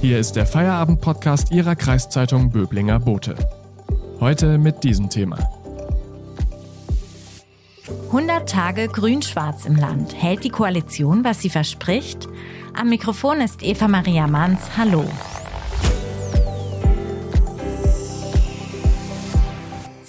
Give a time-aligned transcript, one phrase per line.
[0.00, 3.36] Hier ist der Feierabend-Podcast Ihrer Kreiszeitung Böblinger Bote.
[4.18, 5.36] Heute mit diesem Thema.
[8.06, 10.14] 100 Tage Grün-Schwarz im Land.
[10.14, 12.28] Hält die Koalition, was sie verspricht?
[12.72, 14.60] Am Mikrofon ist Eva Maria Manns.
[14.78, 15.04] Hallo.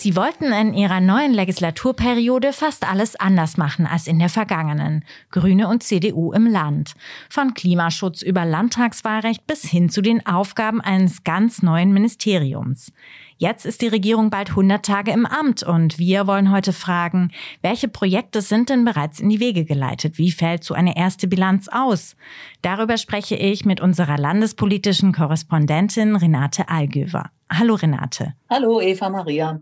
[0.01, 5.05] Sie wollten in ihrer neuen Legislaturperiode fast alles anders machen als in der vergangenen.
[5.29, 6.93] Grüne und CDU im Land.
[7.29, 12.91] Von Klimaschutz über Landtagswahlrecht bis hin zu den Aufgaben eines ganz neuen Ministeriums.
[13.37, 17.29] Jetzt ist die Regierung bald 100 Tage im Amt und wir wollen heute fragen,
[17.61, 20.17] welche Projekte sind denn bereits in die Wege geleitet?
[20.17, 22.15] Wie fällt so eine erste Bilanz aus?
[22.63, 27.29] Darüber spreche ich mit unserer landespolitischen Korrespondentin Renate Allgöver.
[27.51, 28.33] Hallo Renate.
[28.49, 29.61] Hallo Eva Maria.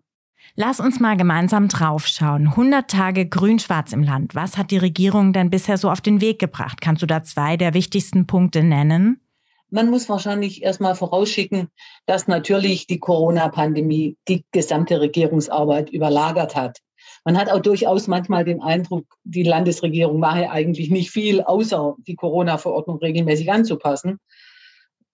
[0.55, 2.47] Lass uns mal gemeinsam draufschauen.
[2.47, 4.35] 100 Tage Grün-Schwarz im Land.
[4.35, 6.81] Was hat die Regierung denn bisher so auf den Weg gebracht?
[6.81, 9.21] Kannst du da zwei der wichtigsten Punkte nennen?
[9.69, 11.69] Man muss wahrscheinlich erstmal vorausschicken,
[12.07, 16.79] dass natürlich die Corona-Pandemie die gesamte Regierungsarbeit überlagert hat.
[17.23, 22.15] Man hat auch durchaus manchmal den Eindruck, die Landesregierung mache eigentlich nicht viel, außer die
[22.15, 24.19] Corona-Verordnung regelmäßig anzupassen.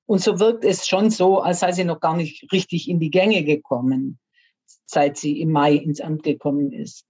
[0.06, 3.10] Und so wirkt es schon so, als sei sie noch gar nicht richtig in die
[3.10, 4.20] Gänge gekommen
[4.86, 7.06] seit sie im Mai ins Amt gekommen ist.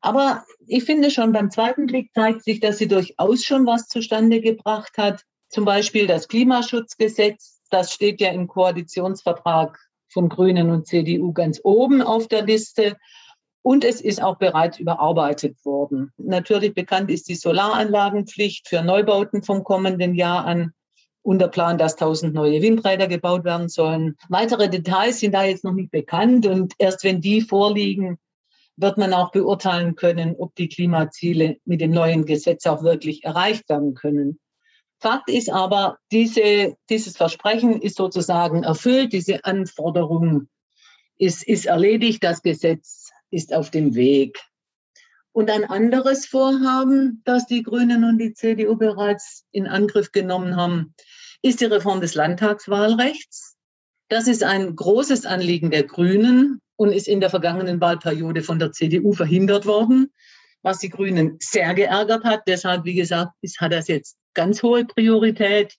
[0.00, 4.40] Aber ich finde schon beim zweiten Blick zeigt sich, dass sie durchaus schon was zustande
[4.40, 5.22] gebracht hat.
[5.48, 12.02] Zum Beispiel das Klimaschutzgesetz, das steht ja im Koalitionsvertrag von Grünen und CDU ganz oben
[12.02, 12.96] auf der Liste.
[13.62, 16.12] Und es ist auch bereits überarbeitet worden.
[16.16, 20.72] Natürlich bekannt ist die Solaranlagenpflicht für Neubauten vom kommenden Jahr an
[21.22, 24.16] und der Plan, dass 1000 neue Windräder gebaut werden sollen.
[24.28, 28.18] Weitere Details sind da jetzt noch nicht bekannt und erst wenn die vorliegen,
[28.76, 33.68] wird man auch beurteilen können, ob die Klimaziele mit dem neuen Gesetz auch wirklich erreicht
[33.68, 34.38] werden können.
[35.00, 40.48] Fakt ist aber, diese, dieses Versprechen ist sozusagen erfüllt, diese Anforderung
[41.18, 44.38] ist, ist erledigt, das Gesetz ist auf dem Weg.
[45.32, 50.94] Und ein anderes Vorhaben, das die Grünen und die CDU bereits in Angriff genommen haben,
[51.42, 53.56] ist die Reform des Landtagswahlrechts.
[54.08, 58.72] Das ist ein großes Anliegen der Grünen und ist in der vergangenen Wahlperiode von der
[58.72, 60.12] CDU verhindert worden,
[60.62, 62.42] was die Grünen sehr geärgert hat.
[62.46, 65.74] Deshalb, wie gesagt, hat das jetzt ganz hohe Priorität.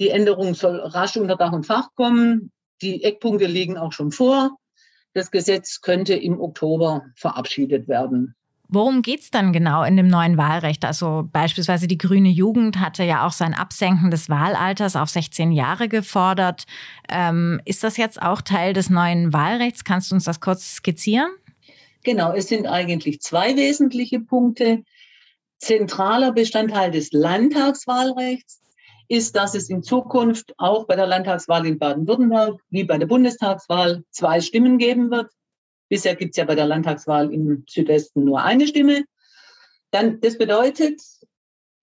[0.00, 2.50] Die Änderung soll rasch unter Dach und Fach kommen.
[2.80, 4.56] Die Eckpunkte liegen auch schon vor.
[5.14, 8.34] Das Gesetz könnte im Oktober verabschiedet werden.
[8.74, 10.86] Worum geht's dann genau in dem neuen Wahlrecht?
[10.86, 15.88] Also beispielsweise die grüne Jugend hatte ja auch sein Absenken des Wahlalters auf 16 Jahre
[15.88, 16.64] gefordert.
[17.10, 19.84] Ähm, ist das jetzt auch Teil des neuen Wahlrechts?
[19.84, 21.30] Kannst du uns das kurz skizzieren?
[22.02, 24.84] Genau, es sind eigentlich zwei wesentliche Punkte.
[25.58, 28.62] Zentraler Bestandteil des Landtagswahlrechts
[29.08, 34.02] ist, dass es in Zukunft auch bei der Landtagswahl in Baden-Württemberg wie bei der Bundestagswahl
[34.10, 35.30] zwei Stimmen geben wird.
[35.92, 39.04] Bisher gibt es ja bei der Landtagswahl im Südwesten nur eine Stimme.
[39.90, 41.02] Dann, das bedeutet,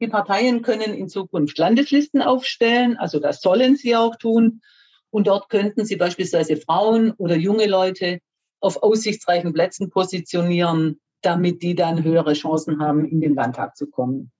[0.01, 4.63] die Parteien können in Zukunft Landeslisten aufstellen, also das sollen sie auch tun.
[5.11, 8.17] Und dort könnten sie beispielsweise Frauen oder junge Leute
[8.59, 14.31] auf aussichtsreichen Plätzen positionieren, damit die dann höhere Chancen haben, in den Landtag zu kommen.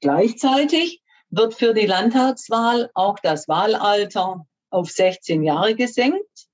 [0.00, 6.46] Gleichzeitig wird für die Landtagswahl auch das Wahlalter auf 16 Jahre gesenkt.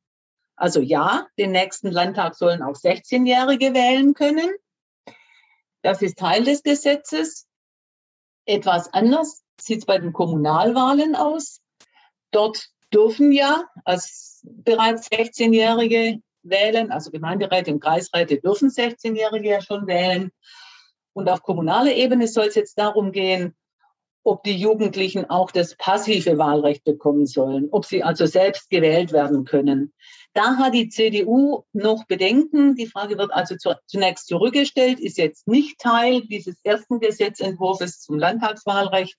[0.56, 4.50] Also ja, den nächsten Landtag sollen auch 16-Jährige wählen können.
[5.82, 7.46] Das ist Teil des Gesetzes.
[8.46, 11.60] Etwas anders sieht es bei den Kommunalwahlen aus.
[12.30, 19.86] Dort dürfen ja als bereits 16-Jährige wählen, also Gemeinderäte und Kreisräte dürfen 16-Jährige ja schon
[19.86, 20.30] wählen.
[21.12, 23.54] Und auf kommunaler Ebene soll es jetzt darum gehen,
[24.24, 29.44] ob die Jugendlichen auch das passive Wahlrecht bekommen sollen, ob sie also selbst gewählt werden
[29.44, 29.92] können.
[30.34, 32.74] Da hat die CDU noch Bedenken.
[32.74, 33.54] Die Frage wird also
[33.86, 39.16] zunächst zurückgestellt, ist jetzt nicht Teil dieses ersten Gesetzentwurfs zum Landtagswahlrecht,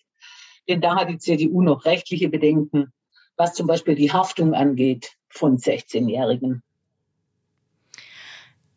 [0.68, 2.92] denn da hat die CDU noch rechtliche Bedenken,
[3.38, 6.62] was zum Beispiel die Haftung angeht von 16-Jährigen.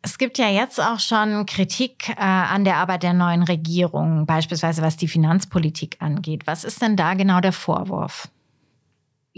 [0.00, 4.80] Es gibt ja jetzt auch schon Kritik äh, an der Arbeit der neuen Regierung, beispielsweise
[4.80, 6.46] was die Finanzpolitik angeht.
[6.46, 8.28] Was ist denn da genau der Vorwurf?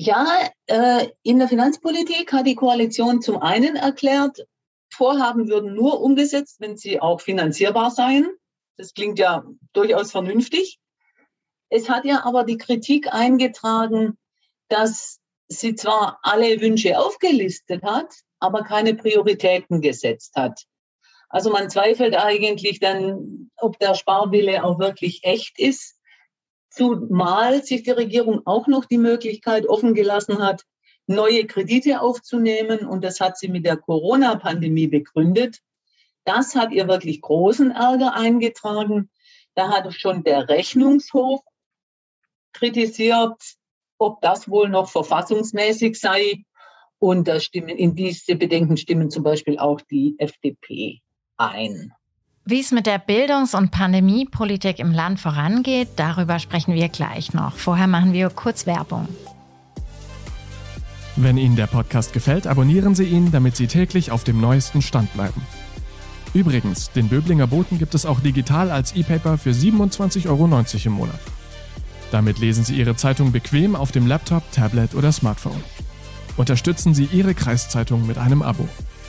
[0.02, 4.46] Ja, äh, in der Finanzpolitik hat die Koalition zum einen erklärt,
[4.90, 8.26] Vorhaben würden nur umgesetzt, wenn sie auch finanzierbar seien.
[8.78, 9.44] Das klingt ja
[9.74, 10.80] durchaus vernünftig.
[11.68, 14.16] Es hat ja aber die Kritik eingetragen,
[14.68, 15.18] dass
[15.48, 20.62] sie zwar alle Wünsche aufgelistet hat, aber keine Prioritäten gesetzt hat.
[21.28, 25.99] Also man zweifelt eigentlich dann, ob der Sparwille auch wirklich echt ist
[26.70, 30.64] Zumal sich die Regierung auch noch die Möglichkeit offen gelassen hat,
[31.06, 32.86] neue Kredite aufzunehmen.
[32.86, 35.58] Und das hat sie mit der Corona-Pandemie begründet.
[36.24, 39.10] Das hat ihr wirklich großen Ärger eingetragen.
[39.54, 41.40] Da hat schon der Rechnungshof
[42.52, 43.40] kritisiert,
[43.98, 46.44] ob das wohl noch verfassungsmäßig sei.
[46.98, 51.00] Und da stimmen, in diese Bedenken stimmen zum Beispiel auch die FDP
[51.36, 51.92] ein.
[52.44, 57.56] Wie es mit der Bildungs- und Pandemiepolitik im Land vorangeht, darüber sprechen wir gleich noch.
[57.56, 59.08] Vorher machen wir kurz Werbung.
[61.16, 65.12] Wenn Ihnen der Podcast gefällt, abonnieren Sie ihn, damit Sie täglich auf dem neuesten Stand
[65.12, 65.42] bleiben.
[66.32, 70.44] Übrigens, den Böblinger Boten gibt es auch digital als E-Paper für 27,90 Euro
[70.84, 71.20] im Monat.
[72.10, 75.62] Damit lesen Sie Ihre Zeitung bequem auf dem Laptop, Tablet oder Smartphone.
[76.36, 78.68] Unterstützen Sie Ihre Kreiszeitung mit einem Abo.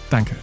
[0.09, 0.35] Danke.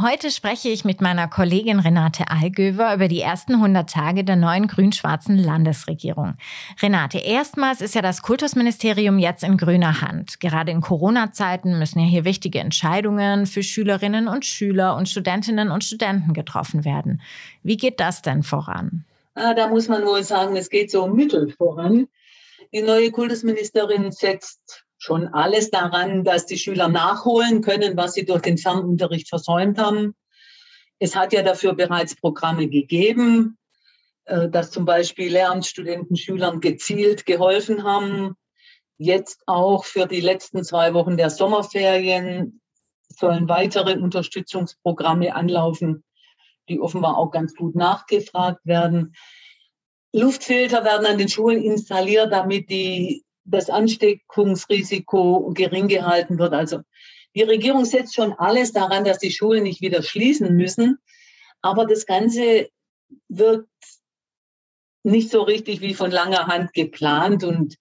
[0.00, 4.68] Heute spreche ich mit meiner Kollegin Renate Allgöver über die ersten 100 Tage der neuen
[4.68, 6.36] grün-schwarzen Landesregierung.
[6.80, 10.38] Renate, erstmals ist ja das Kultusministerium jetzt in grüner Hand.
[10.38, 15.82] Gerade in Corona-Zeiten müssen ja hier wichtige Entscheidungen für Schülerinnen und Schüler und Studentinnen und
[15.82, 17.20] Studenten getroffen werden.
[17.64, 19.04] Wie geht das denn voran?
[19.34, 22.06] Ah, da muss man wohl sagen, es geht so mittel voran.
[22.72, 28.42] Die neue Kultusministerin setzt schon alles daran, dass die Schüler nachholen können, was sie durch
[28.42, 30.14] den Fernunterricht versäumt haben.
[30.98, 33.56] Es hat ja dafür bereits Programme gegeben,
[34.24, 38.34] äh, dass zum Beispiel Lehramtsstudenten Schülern gezielt geholfen haben.
[38.98, 42.60] Jetzt auch für die letzten zwei Wochen der Sommerferien
[43.08, 46.02] sollen weitere Unterstützungsprogramme anlaufen,
[46.68, 49.14] die offenbar auch ganz gut nachgefragt werden.
[50.12, 56.52] Luftfilter werden an den Schulen installiert, damit die das Ansteckungsrisiko gering gehalten wird.
[56.52, 56.80] Also
[57.34, 60.98] die Regierung setzt schon alles daran, dass die Schulen nicht wieder schließen müssen.
[61.62, 62.68] Aber das Ganze
[63.28, 63.68] wirkt
[65.02, 67.76] nicht so richtig wie von langer Hand geplant und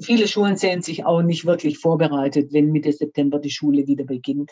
[0.00, 4.50] viele Schulen sehen sich auch nicht wirklich vorbereitet, wenn Mitte September die Schule wieder beginnt.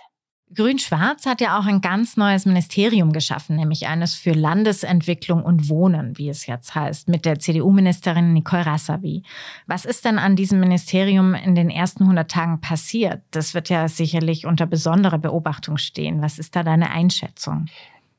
[0.52, 6.18] Grün-Schwarz hat ja auch ein ganz neues Ministerium geschaffen, nämlich eines für Landesentwicklung und Wohnen,
[6.18, 9.22] wie es jetzt heißt, mit der CDU-Ministerin Nicole Rassavi.
[9.68, 13.22] Was ist denn an diesem Ministerium in den ersten 100 Tagen passiert?
[13.30, 16.20] Das wird ja sicherlich unter besonderer Beobachtung stehen.
[16.20, 17.66] Was ist da deine Einschätzung?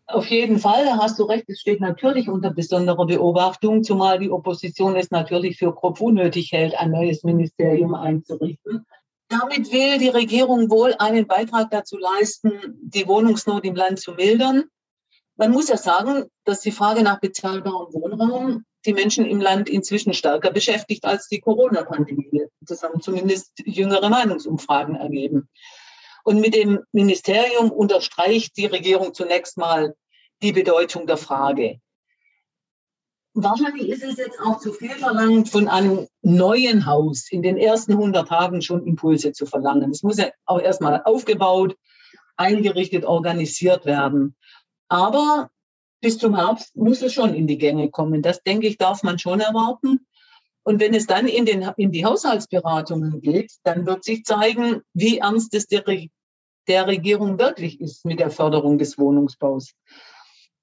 [0.08, 4.32] Auf jeden Fall, da hast du recht, es steht natürlich unter besonderer Beobachtung, zumal die
[4.32, 8.86] Opposition es natürlich für grob unnötig hält, ein neues Ministerium einzurichten.
[9.32, 14.66] Damit will die Regierung wohl einen Beitrag dazu leisten, die Wohnungsnot im Land zu mildern.
[15.38, 20.14] Man muss ja sagen, dass die Frage nach bezahlbarem Wohnraum die Menschen im Land inzwischen
[20.14, 22.44] stärker beschäftigt als die Corona-Pandemie.
[22.60, 25.48] Das haben zumindest jüngere Meinungsumfragen ergeben.
[26.26, 29.96] Und mit dem Ministerium unterstreicht die Regierung zunächst mal
[30.42, 31.80] die Bedeutung der Frage.
[33.34, 37.94] Wahrscheinlich ist es jetzt auch zu viel verlangt, von einem neuen Haus in den ersten
[37.94, 39.92] 100 Tagen schon Impulse zu verlangen.
[39.92, 41.78] Es muss ja auch erstmal aufgebaut,
[42.36, 44.36] eingerichtet, organisiert werden.
[44.90, 45.50] Aber
[46.02, 48.22] bis zum Herbst muss es schon in die Gänge kommen.
[48.22, 50.06] Das, denke ich, darf man schon erwarten.
[50.64, 55.20] Und wenn es dann in, den, in die Haushaltsberatungen geht, dann wird sich zeigen, wie
[55.20, 55.84] ernst es der,
[56.68, 59.74] der Regierung wirklich ist mit der Förderung des Wohnungsbaus.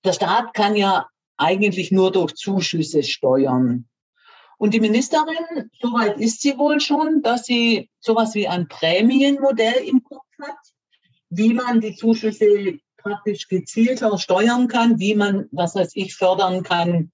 [0.04, 3.88] Der Staat kann ja eigentlich nur durch Zuschüsse steuern.
[4.58, 10.02] Und die Ministerin, soweit ist sie wohl schon, dass sie sowas wie ein Prämienmodell im
[10.02, 10.58] Kopf hat,
[11.30, 17.12] wie man die Zuschüsse praktisch gezielter steuern kann, wie man, was weiß ich, fördern kann,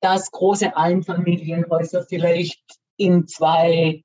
[0.00, 2.62] dass große Einfamilienhäuser vielleicht
[2.96, 4.02] in zwei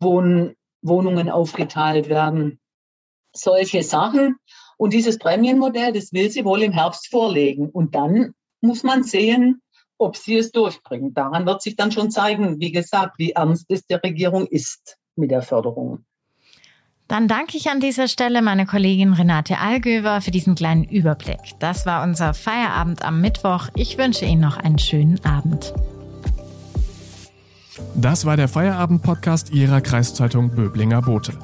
[0.00, 2.60] Wohn Wohnungen aufgeteilt werden.
[3.32, 4.36] Solche Sachen.
[4.76, 7.70] Und dieses Prämienmodell, das will sie wohl im Herbst vorlegen.
[7.70, 8.34] Und dann
[8.64, 9.60] muss man sehen,
[9.98, 11.14] ob sie es durchbringen.
[11.14, 15.30] Daran wird sich dann schon zeigen, wie gesagt, wie ernst es der Regierung ist mit
[15.30, 16.04] der Förderung.
[17.06, 21.38] Dann danke ich an dieser Stelle meine Kollegin Renate Allgöver für diesen kleinen Überblick.
[21.58, 23.68] Das war unser Feierabend am Mittwoch.
[23.76, 25.74] Ich wünsche Ihnen noch einen schönen Abend.
[27.94, 31.34] Das war der Feierabend-Podcast Ihrer Kreiszeitung Böblinger Bote.